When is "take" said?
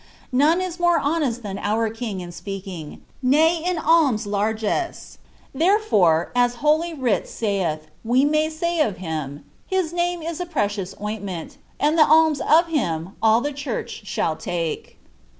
14.35-14.97